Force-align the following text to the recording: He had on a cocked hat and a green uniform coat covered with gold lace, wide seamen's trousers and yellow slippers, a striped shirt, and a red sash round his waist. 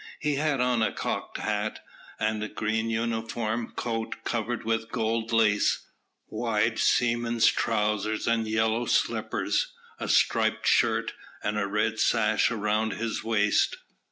He 0.19 0.37
had 0.37 0.59
on 0.59 0.81
a 0.81 0.91
cocked 0.91 1.37
hat 1.37 1.85
and 2.19 2.43
a 2.43 2.47
green 2.47 2.89
uniform 2.89 3.69
coat 3.75 4.15
covered 4.23 4.65
with 4.65 4.89
gold 4.91 5.31
lace, 5.31 5.83
wide 6.27 6.79
seamen's 6.79 7.45
trousers 7.45 8.25
and 8.25 8.47
yellow 8.47 8.87
slippers, 8.87 9.71
a 9.99 10.07
striped 10.09 10.65
shirt, 10.65 11.13
and 11.43 11.59
a 11.59 11.67
red 11.67 11.99
sash 11.99 12.49
round 12.49 12.93
his 12.93 13.23
waist. 13.23 13.77